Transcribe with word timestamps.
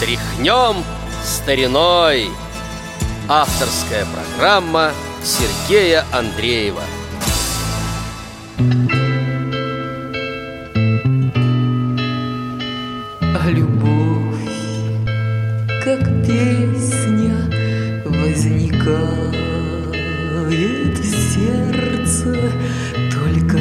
Тряхнем 0.00 0.82
стариной. 1.22 2.30
Авторская 3.28 4.06
программа 4.06 4.92
Сергея 5.22 6.06
Андреева. 6.10 6.80
Любовь, 13.46 14.40
как 15.84 16.00
песня, 16.24 17.36
возникает 18.06 18.98
в 20.98 21.04
сердце. 21.34 22.34
Только 23.12 23.58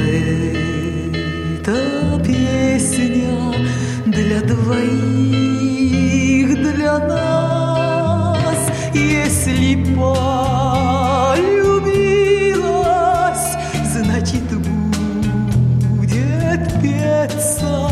эта 1.58 1.78
песня 2.24 3.54
для 4.06 4.40
двоих, 4.42 5.49
нас 7.08 8.70
Если 8.94 9.84
полюбилась, 9.96 11.58
значит 13.92 14.44
будет 15.98 16.82
петься 16.82 17.90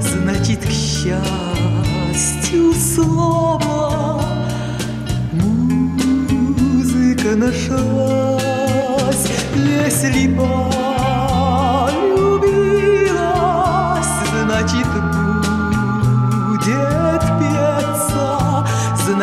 Значит, 0.00 0.60
к 0.60 0.70
счастью 0.70 2.72
слово. 2.74 4.22
Музыка 5.32 7.36
нашлась 7.36 9.26
Если 9.54 10.26
полюбилась, 10.28 10.75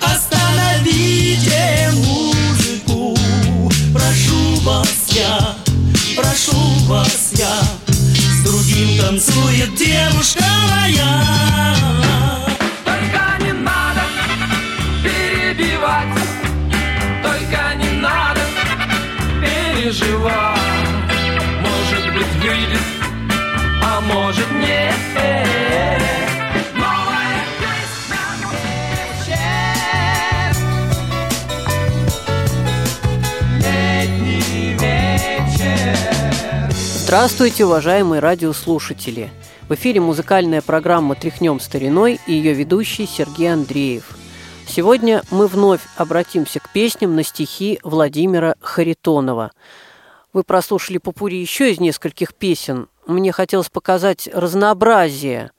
Остановите 0.00 1.90
музыку, 1.92 3.18
прошу 3.92 4.56
вас 4.62 4.88
я, 5.08 5.54
прошу 6.16 6.56
вас 6.86 7.32
я. 7.34 7.60
С 7.88 8.42
другим 8.42 8.98
танцует 8.98 9.74
девушка 9.76 10.44
моя. 10.70 12.01
Здравствуйте, 37.12 37.66
уважаемые 37.66 38.20
радиослушатели! 38.20 39.30
В 39.68 39.74
эфире 39.74 40.00
музыкальная 40.00 40.62
программа 40.62 41.14
«Тряхнем 41.14 41.60
стариной» 41.60 42.18
и 42.26 42.32
ее 42.32 42.54
ведущий 42.54 43.06
Сергей 43.06 43.52
Андреев. 43.52 44.16
Сегодня 44.66 45.22
мы 45.30 45.46
вновь 45.46 45.82
обратимся 45.96 46.58
к 46.58 46.72
песням 46.72 47.14
на 47.14 47.22
стихи 47.22 47.78
Владимира 47.82 48.54
Харитонова. 48.60 49.52
Вы 50.32 50.42
прослушали 50.42 50.96
попури 50.96 51.36
еще 51.36 51.70
из 51.70 51.80
нескольких 51.80 52.32
песен. 52.32 52.88
Мне 53.06 53.32
хотелось 53.32 53.68
показать 53.68 54.28
разнообразие 54.32 55.50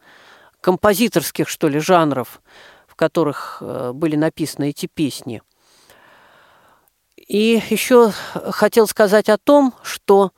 композиторских, 0.61 1.49
что 1.49 1.67
ли, 1.67 1.79
жанров, 1.79 2.41
в 2.87 2.95
которых 2.95 3.57
э, 3.59 3.91
были 3.93 4.15
написаны 4.15 4.69
эти 4.69 4.85
песни. 4.85 5.41
И 7.27 7.61
еще 7.69 8.11
хотел 8.33 8.87
сказать 8.87 9.27
о 9.27 9.37
том, 9.37 9.73
что 9.83 10.31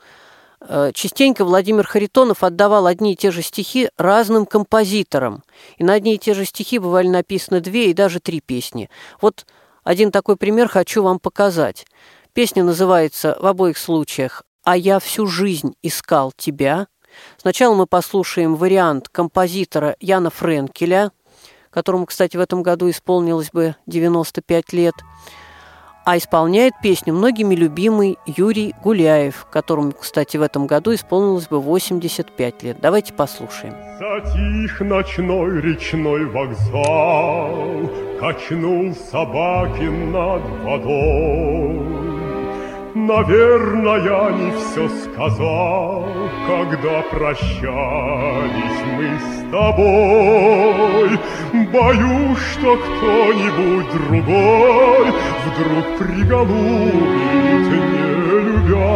э, 0.61 0.91
частенько 0.93 1.45
Владимир 1.45 1.85
Харитонов 1.85 2.43
отдавал 2.43 2.87
одни 2.87 3.13
и 3.13 3.15
те 3.15 3.29
же 3.29 3.43
стихи 3.43 3.89
разным 3.97 4.47
композиторам. 4.47 5.43
И 5.77 5.83
на 5.83 5.93
одни 5.93 6.15
и 6.15 6.19
те 6.19 6.33
же 6.33 6.45
стихи 6.45 6.79
бывали 6.79 7.07
написаны 7.07 7.59
две 7.59 7.91
и 7.91 7.93
даже 7.93 8.19
три 8.19 8.41
песни. 8.41 8.89
Вот 9.21 9.45
один 9.83 10.11
такой 10.11 10.37
пример 10.37 10.67
хочу 10.67 11.03
вам 11.03 11.19
показать. 11.19 11.85
Песня 12.33 12.63
называется 12.63 13.37
в 13.39 13.45
обоих 13.45 13.77
случаях 13.77 14.43
«А 14.63 14.75
я 14.75 14.99
всю 14.99 15.27
жизнь 15.27 15.75
искал 15.83 16.33
тебя». 16.35 16.87
Сначала 17.37 17.75
мы 17.75 17.87
послушаем 17.87 18.55
вариант 18.55 19.09
композитора 19.09 19.95
Яна 19.99 20.29
Френкеля, 20.29 21.11
которому, 21.69 22.05
кстати, 22.05 22.37
в 22.37 22.39
этом 22.39 22.63
году 22.63 22.89
исполнилось 22.89 23.51
бы 23.51 23.75
95 23.85 24.73
лет– 24.73 24.95
а 26.05 26.17
исполняет 26.17 26.73
песню 26.81 27.13
многими 27.13 27.55
любимый 27.55 28.17
Юрий 28.27 28.75
Гуляев, 28.83 29.47
которому, 29.51 29.91
кстати, 29.91 30.37
в 30.37 30.43
этом 30.43 30.67
году 30.67 30.93
исполнилось 30.93 31.47
бы 31.47 31.59
85 31.59 32.63
лет. 32.63 32.77
Давайте 32.79 33.11
послушаем. 33.11 33.73
Затих 33.97 34.81
ночной 34.81 35.61
речной 35.61 36.25
вокзал, 36.25 37.89
Качнул 38.19 38.93
собаки 38.93 39.83
над 39.83 40.43
водой. 40.63 42.14
Наверное, 42.95 44.31
не 44.31 44.51
все 44.51 44.87
сказал, 44.87 46.05
Когда 46.47 47.01
прощались 47.11 48.79
мы 48.95 49.19
с 49.19 49.51
тобой. 49.51 51.09
Боюсь, 51.73 52.39
что 52.53 52.77
кто-нибудь 52.77 53.91
другой 53.91 55.07
Вдруг 55.45 55.85
приголубит, 55.99 57.67
не 57.67 58.03
любя. 58.31 58.95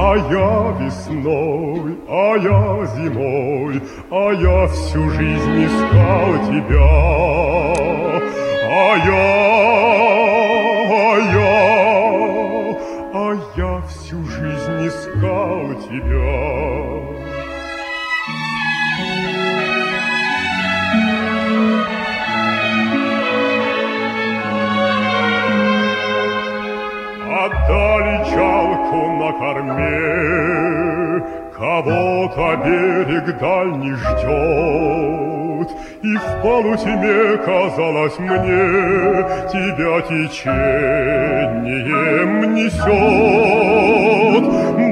А 0.00 0.14
я 0.30 0.76
весной, 0.78 1.98
а 2.08 2.36
я 2.36 2.86
зимой, 2.94 3.82
А 4.12 4.30
я 4.30 4.66
всю 4.68 5.10
жизнь 5.10 5.64
искал 5.64 6.30
тебя. 6.46 6.88
А 8.70 8.96
я, 9.04 9.57
тебя. 15.88 16.98
Отдали 27.44 28.16
чалку 28.30 29.00
на 29.18 29.30
корме, 29.32 30.02
Кого-то 31.56 32.46
берег 32.64 33.26
дальний 33.38 33.94
ждет, 33.94 35.68
И 36.02 36.16
в 36.16 36.26
полутьме 36.42 37.36
казалось 37.38 38.18
мне, 38.18 38.64
Тебя 39.50 40.00
течением 40.02 41.10
несет. 42.54 43.48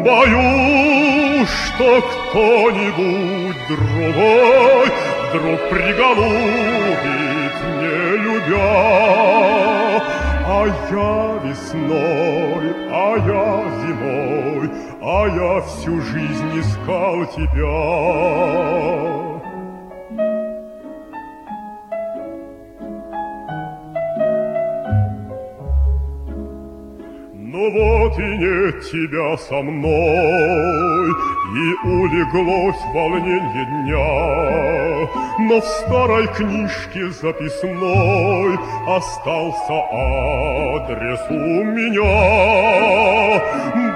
Боюсь, 0.06 1.48
что 1.48 2.00
кто-нибудь 2.00 3.56
другой 3.66 4.86
Вдруг 5.30 5.60
приголубит, 5.68 7.54
не 7.80 8.16
любя. 8.18 8.70
А 10.48 10.64
я 10.92 11.40
весной, 11.42 12.66
а 12.88 13.16
я 13.16 13.46
зимой, 13.82 14.70
А 15.02 15.26
я 15.26 15.60
всю 15.62 16.00
жизнь 16.00 16.60
искал 16.60 17.26
тебя. 17.34 19.25
Вот 28.06 28.18
и 28.18 28.38
нет 28.38 28.82
тебя 28.90 29.36
со 29.36 29.62
мной, 29.62 31.10
И 31.56 31.74
улеглось 31.86 32.84
волненье 32.94 33.64
дня, 33.64 35.08
Но 35.38 35.60
в 35.60 35.64
старой 35.64 36.26
книжке 36.28 37.08
записной 37.10 38.58
Остался 38.86 39.74
адрес 39.92 41.20
у 41.30 41.64
меня. 41.64 42.20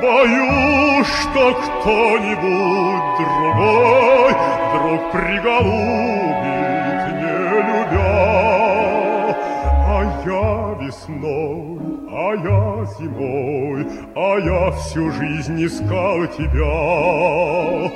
Боюсь, 0.02 1.06
что 1.06 1.52
кто-нибудь 1.52 3.18
другой 3.18 4.32
Вдруг 4.74 5.00
приголубит, 5.12 6.40
не 7.20 7.36
любя, 7.66 8.16
А 9.86 9.98
я 10.24 10.50
весной, 10.84 11.79
а 12.30 12.34
я 12.34 12.84
зимой, 12.98 13.86
а 14.14 14.38
я 14.38 14.70
всю 14.72 15.10
жизнь 15.10 15.64
искал 15.64 16.26
тебя. 16.28 17.90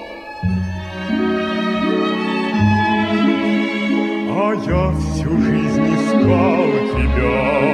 А 4.36 4.54
я 4.66 4.92
всю 4.98 5.38
жизнь 5.38 5.86
искал 5.94 6.66
тебя. 6.94 7.73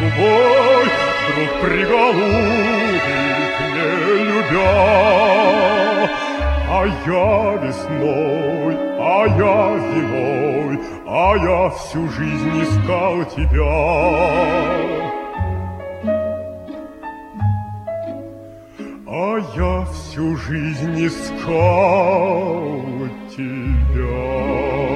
Другой 0.00 1.06
Вдруг 1.28 1.50
приголубит, 1.60 3.02
не 3.74 4.24
любя. 4.24 4.70
А 6.68 6.86
я 7.04 7.56
весной, 7.62 8.74
а 8.98 9.26
я 9.26 9.58
зимой, 9.92 10.78
А 11.06 11.36
я 11.36 11.70
всю 11.70 12.08
жизнь 12.10 12.62
искал 12.62 13.24
тебя. 13.24 13.76
А 19.08 19.38
я 19.56 19.84
всю 19.86 20.36
жизнь 20.36 21.06
искал 21.06 22.82
тебя. 23.36 24.95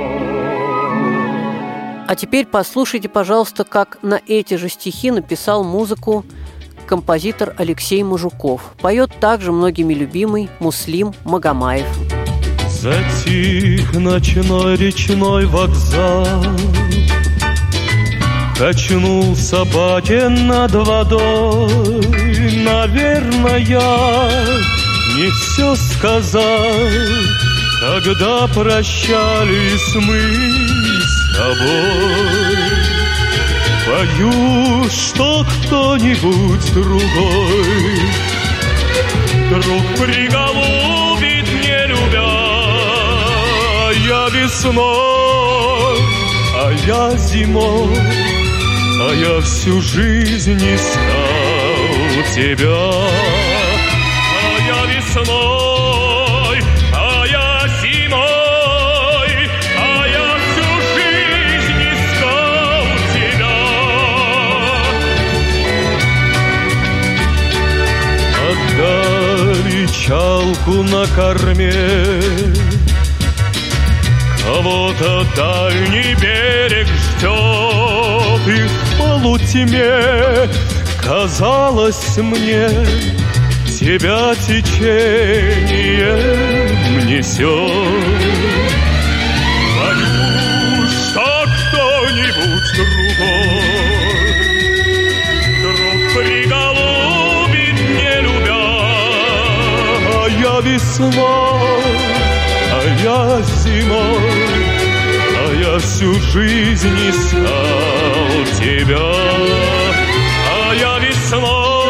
А 2.11 2.17
теперь 2.17 2.45
послушайте, 2.45 3.09
пожалуйста, 3.09 3.62
как 3.62 3.99
на 4.03 4.21
эти 4.27 4.55
же 4.55 4.69
стихи 4.69 5.12
написал 5.12 5.62
музыку 5.62 6.25
композитор 6.89 7.55
Алексей 7.57 8.03
Мужуков. 8.03 8.75
Поет 8.81 9.12
также 9.21 9.53
многими 9.53 9.95
любимый 9.95 10.51
Муслим 10.59 11.15
Магомаев. 11.23 11.87
Затих 12.69 13.95
ночной 13.95 14.75
речной 14.75 15.47
вокзал 15.47 16.27
Качнулся 18.59 19.65
батин 19.67 20.49
над 20.49 20.73
водой 20.73 22.01
Наверное, 22.65 23.59
я 23.59 24.29
не 25.17 25.31
все 25.31 25.77
сказал 25.77 26.73
Когда 27.81 28.49
прощались 28.49 29.95
мы 29.95 30.19
с 31.01 31.37
тобой 31.37 32.00
Боюсь, 34.00 34.94
что 34.94 35.44
кто-нибудь 35.44 36.73
другой. 36.73 38.00
Друг 39.50 39.85
приголубит, 39.99 41.47
не 41.52 41.87
любя 41.87 42.31
Я 44.08 44.29
весной, 44.31 45.99
а 46.55 46.73
я 46.87 47.11
зимой 47.19 47.94
А 49.02 49.12
я 49.12 49.41
всю 49.43 49.82
жизнь 49.82 50.56
искал 50.56 52.25
тебя 52.35 53.40
чалку 70.71 70.83
на 70.83 71.07
корме. 71.15 71.73
Кого-то 74.45 75.27
дальний 75.37 76.15
берег 76.21 76.87
ждет 76.87 78.49
И 78.49 78.63
в 78.67 78.99
полутьме. 78.99 80.49
Казалось 81.03 82.17
мне 82.19 82.69
Тебя 83.67 84.35
течение 84.47 86.09
несет 87.07 88.30
весной, 100.73 101.11
а 102.73 102.81
я 103.03 103.43
зимой 103.43 104.61
А 105.39 105.53
я 105.55 105.79
всю 105.79 106.15
жизнь 106.15 106.99
искал 107.09 108.45
тебя. 108.59 108.99
А 110.53 110.75
я 110.75 110.99
весной, 110.99 111.81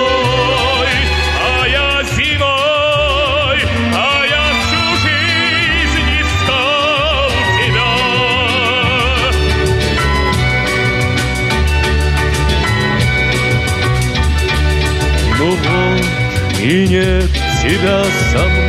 и 16.63 16.87
нет 16.87 17.25
тебя 17.63 18.05
со 18.33 18.39
мной 18.39 18.60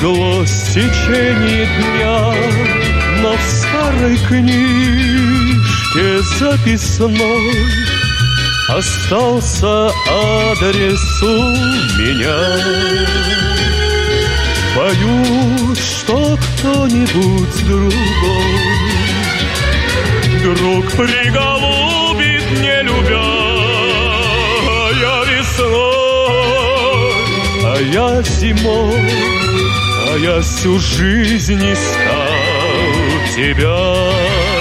И 0.00 0.06
улеглось 0.06 0.72
течение 0.72 1.66
дня 1.66 2.34
Но 3.20 3.32
в 3.36 3.42
старой 3.42 4.16
книжке 4.28 6.06
записной 6.38 7.66
Остался 8.68 9.90
адрес 10.10 11.22
у 11.22 11.50
меня 11.98 12.38
Боюсь, 14.76 15.78
что 15.78 16.36
кто-нибудь 16.36 17.66
другой 17.66 18.64
Друг 20.42 20.90
приголубит, 20.92 22.50
не 22.60 22.82
любя 22.82 23.22
А 24.66 24.90
я 25.00 25.16
весной, 25.30 25.74
а 27.64 27.78
я 27.80 28.22
зимой 28.22 29.43
я 30.16 30.40
всю 30.40 30.78
жизнь 30.78 31.72
искал 31.72 32.28
тебя 33.34 34.53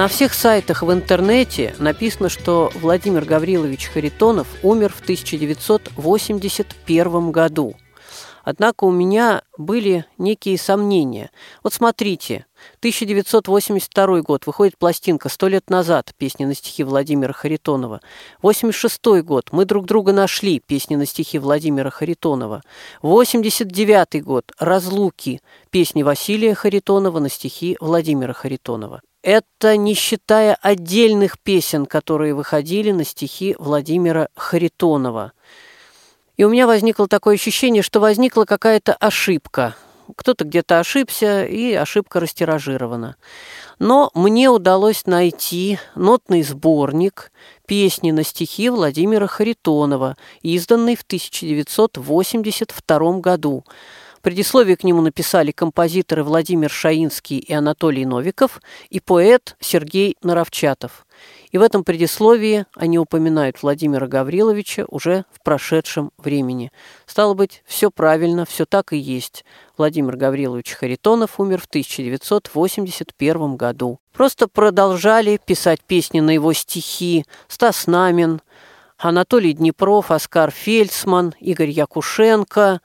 На 0.00 0.08
всех 0.08 0.32
сайтах 0.32 0.82
в 0.82 0.90
интернете 0.90 1.76
написано, 1.78 2.30
что 2.30 2.72
Владимир 2.76 3.26
Гаврилович 3.26 3.88
Харитонов 3.88 4.48
умер 4.62 4.94
в 4.96 5.02
1981 5.02 7.30
году. 7.30 7.76
Однако 8.42 8.84
у 8.84 8.90
меня 8.90 9.42
были 9.58 10.06
некие 10.16 10.56
сомнения. 10.56 11.30
Вот 11.62 11.74
смотрите, 11.74 12.46
1982 12.78 14.22
год, 14.22 14.46
выходит 14.46 14.78
пластинка 14.78 15.28
«Сто 15.28 15.48
лет 15.48 15.68
назад», 15.68 16.14
песни 16.16 16.46
на 16.46 16.54
стихи 16.54 16.82
Владимира 16.82 17.34
Харитонова. 17.34 18.00
86 18.40 19.22
год, 19.22 19.50
«Мы 19.52 19.66
друг 19.66 19.84
друга 19.84 20.14
нашли», 20.14 20.60
песни 20.60 20.96
на 20.96 21.04
стихи 21.04 21.38
Владимира 21.38 21.90
Харитонова. 21.90 22.62
89 23.02 24.24
год, 24.24 24.50
«Разлуки», 24.58 25.42
песни 25.68 26.02
Василия 26.02 26.54
Харитонова 26.54 27.18
на 27.18 27.28
стихи 27.28 27.76
Владимира 27.82 28.32
Харитонова. 28.32 29.02
Это 29.22 29.76
не 29.76 29.94
считая 29.94 30.56
отдельных 30.62 31.38
песен, 31.38 31.84
которые 31.84 32.34
выходили 32.34 32.90
на 32.90 33.04
стихи 33.04 33.54
Владимира 33.58 34.28
Харитонова. 34.34 35.32
И 36.38 36.44
у 36.44 36.48
меня 36.48 36.66
возникло 36.66 37.06
такое 37.06 37.34
ощущение, 37.34 37.82
что 37.82 38.00
возникла 38.00 38.46
какая-то 38.46 38.94
ошибка. 38.94 39.76
кто-то 40.16 40.44
где-то 40.44 40.80
ошибся, 40.80 41.44
и 41.44 41.72
ошибка 41.72 42.18
растиражирована. 42.18 43.14
Но 43.78 44.10
мне 44.14 44.48
удалось 44.48 45.06
найти 45.06 45.78
нотный 45.94 46.42
сборник 46.42 47.30
песни 47.66 48.10
на 48.10 48.24
стихи 48.24 48.70
Владимира 48.70 49.28
Харитонова, 49.28 50.16
изданный 50.42 50.96
в 50.96 51.02
1982 51.02 53.20
году. 53.20 53.64
Предисловие 54.22 54.76
к 54.76 54.84
нему 54.84 55.00
написали 55.00 55.50
композиторы 55.50 56.22
Владимир 56.22 56.68
Шаинский 56.70 57.38
и 57.38 57.54
Анатолий 57.54 58.04
Новиков 58.04 58.60
и 58.90 59.00
поэт 59.00 59.56
Сергей 59.60 60.16
Наровчатов. 60.22 61.06
И 61.52 61.58
в 61.58 61.62
этом 61.62 61.84
предисловии 61.84 62.66
они 62.74 62.98
упоминают 62.98 63.62
Владимира 63.62 64.06
Гавриловича 64.06 64.84
уже 64.88 65.24
в 65.32 65.42
прошедшем 65.42 66.12
времени. 66.18 66.70
Стало 67.06 67.32
быть, 67.32 67.62
все 67.64 67.90
правильно, 67.90 68.44
все 68.44 68.66
так 68.66 68.92
и 68.92 68.98
есть. 68.98 69.44
Владимир 69.78 70.16
Гаврилович 70.16 70.72
Харитонов 70.72 71.40
умер 71.40 71.62
в 71.62 71.66
1981 71.66 73.56
году. 73.56 74.00
Просто 74.12 74.48
продолжали 74.48 75.40
писать 75.44 75.80
песни 75.80 76.20
на 76.20 76.30
его 76.30 76.52
стихи 76.52 77.24
Стас 77.48 77.86
Намин, 77.86 78.42
Анатолий 78.98 79.54
Днепров, 79.54 80.10
Оскар 80.10 80.50
Фельдсман, 80.50 81.34
Игорь 81.40 81.70
Якушенко. 81.70 82.80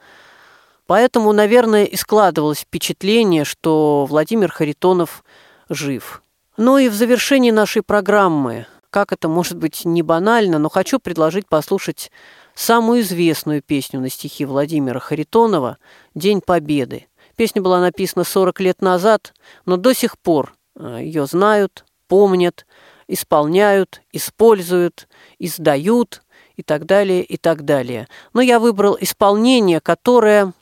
Поэтому, 0.88 1.32
наверное, 1.32 1.86
и 1.86 1.96
складывалось 1.96 2.60
впечатление, 2.60 3.44
что 3.44 4.06
Владимир 4.08 4.52
Харитонов 4.52 5.24
жив. 5.70 6.22
Ну 6.58 6.78
и 6.78 6.90
в 6.90 6.94
завершении 6.94 7.52
нашей 7.52 7.82
программы, 7.82 8.68
как 8.90 9.12
это 9.12 9.28
может 9.28 9.58
быть 9.58 9.84
не 9.84 10.04
банально, 10.04 10.60
но 10.60 10.70
хочу 10.70 11.00
предложить 11.00 11.48
послушать 11.48 12.12
самую 12.54 13.02
известную 13.02 13.62
песню 13.62 14.00
на 14.00 14.10
стихи 14.10 14.46
Владимира 14.46 15.00
Харитонова 15.00 15.78
«День 16.14 16.40
Победы». 16.40 17.08
Песня 17.36 17.62
была 17.62 17.82
написана 17.82 18.24
40 18.24 18.60
лет 18.62 18.82
назад, 18.82 19.34
но 19.66 19.76
до 19.76 19.94
сих 19.94 20.18
пор 20.18 20.56
э, 20.78 21.00
ее 21.02 21.26
знают, 21.26 21.84
помнят, 22.08 22.66
исполняют, 23.10 24.02
используют, 24.14 25.10
издают 25.40 26.22
и 26.56 26.64
так 26.64 26.86
далее, 26.86 27.24
и 27.24 27.36
так 27.36 27.66
далее. 27.66 28.08
Но 28.34 28.40
я 28.40 28.60
выбрал 28.60 28.98
исполнение, 29.02 29.82
которое 29.82 30.54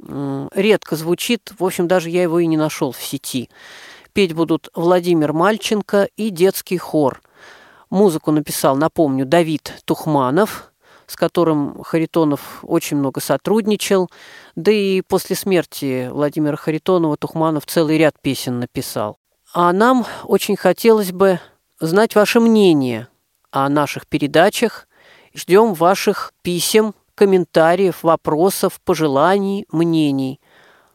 редко 0.00 0.96
звучит, 0.96 1.52
в 1.58 1.64
общем, 1.64 1.88
даже 1.88 2.10
я 2.10 2.22
его 2.22 2.38
и 2.38 2.46
не 2.46 2.56
нашел 2.56 2.92
в 2.92 3.02
сети. 3.02 3.48
Петь 4.12 4.34
будут 4.34 4.70
Владимир 4.74 5.32
Мальченко 5.32 6.08
и 6.16 6.30
детский 6.30 6.78
хор. 6.78 7.20
Музыку 7.90 8.32
написал, 8.32 8.76
напомню, 8.76 9.26
Давид 9.26 9.72
Тухманов, 9.84 10.72
с 11.06 11.16
которым 11.16 11.82
Харитонов 11.82 12.60
очень 12.62 12.96
много 12.96 13.20
сотрудничал. 13.20 14.10
Да 14.56 14.72
и 14.72 15.02
после 15.02 15.36
смерти 15.36 16.08
Владимира 16.10 16.56
Харитонова 16.56 17.16
Тухманов 17.16 17.66
целый 17.66 17.98
ряд 17.98 18.20
песен 18.20 18.58
написал. 18.58 19.18
А 19.54 19.72
нам 19.72 20.04
очень 20.24 20.56
хотелось 20.56 21.12
бы 21.12 21.40
знать 21.80 22.14
ваше 22.14 22.40
мнение 22.40 23.08
о 23.50 23.68
наших 23.68 24.06
передачах. 24.06 24.88
Ждем 25.34 25.74
ваших 25.74 26.32
писем, 26.42 26.94
комментариев, 27.16 28.04
вопросов, 28.04 28.80
пожеланий, 28.84 29.66
мнений 29.72 30.40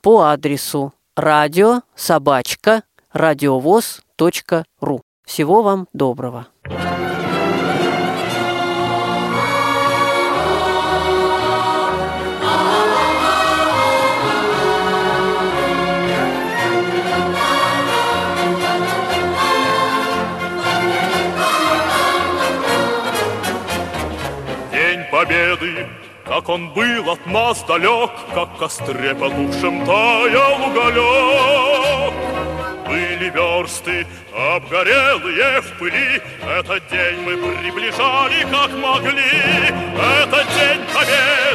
по 0.01 0.21
адресу 0.21 0.93
радио 1.17 1.81
собачка 1.95 2.83
радиовоз.ру. 3.11 5.01
Всего 5.25 5.61
вам 5.61 5.87
доброго! 5.93 6.47
Как 26.31 26.47
он 26.47 26.69
был 26.69 27.11
от 27.11 27.25
нас 27.25 27.61
далек, 27.63 28.09
Как 28.33 28.57
костре 28.57 29.13
потухшем 29.13 29.85
таял 29.85 30.63
уголек. 30.65 32.13
Были 32.87 33.29
версты, 33.29 34.07
обгорелые 34.33 35.59
в 35.59 35.77
пыли, 35.77 36.21
Этот 36.41 36.87
день 36.89 37.19
мы 37.25 37.35
приближали, 37.35 38.43
как 38.49 38.71
могли, 38.71 39.73
Этот 40.23 40.47
день 40.55 40.81
Победы. 40.93 41.50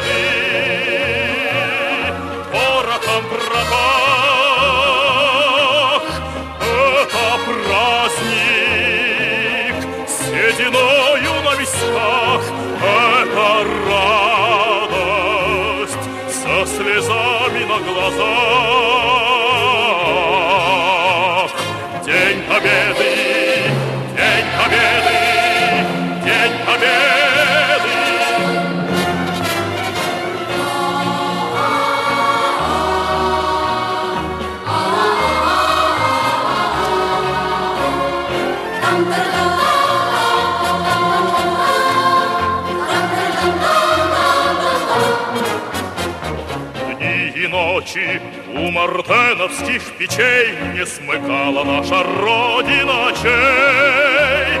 Мартеновских 49.47 49.81
печей 49.97 50.55
Не 50.73 50.85
смыкала 50.85 51.63
наша 51.63 52.03
Родина 52.03 53.07
очей. 53.07 54.59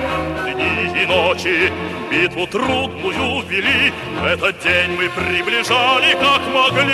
Дни 0.53 1.03
и 1.03 1.05
ночи 1.05 1.71
битву 2.09 2.47
трудную 2.47 3.41
вели, 3.47 3.93
Этот 4.25 4.59
день 4.63 4.91
мы 4.91 5.09
приближали, 5.09 6.13
как 6.13 6.41
могли, 6.53 6.91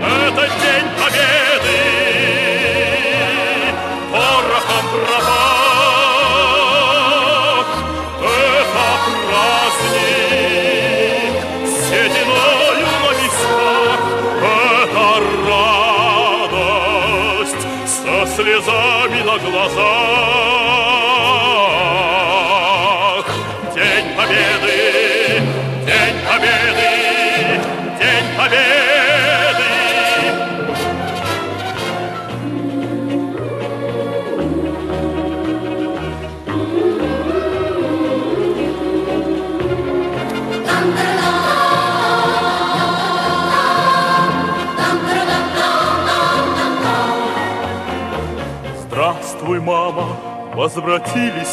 Этот 0.00 0.50
день 0.62 0.86
победы. 0.96 1.78
Порохом 4.10 4.84
пропах, 4.90 5.57
слезами 18.38 19.20
на 19.22 19.36
глазах. 19.38 20.47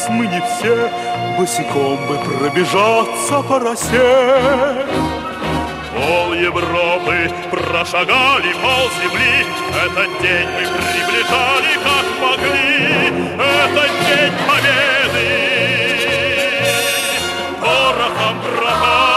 мы 0.08 0.26
не 0.26 0.40
все, 0.40 0.90
босиком 1.38 1.96
бы 2.06 2.18
пробежаться 2.18 3.42
по 3.42 3.58
росе. 3.58 4.86
Пол 5.94 6.34
Европы 6.34 7.30
прошагали, 7.50 8.52
пол 8.62 8.90
земли, 9.00 9.46
этот 9.84 10.22
день 10.22 10.48
мы 10.54 10.62
приближали, 10.76 11.72
как 11.82 12.06
могли, 12.20 12.66
этот 13.38 13.90
день 14.06 14.34
победы. 14.46 15.28
Порохом 17.60 18.36
пропал. 18.42 19.15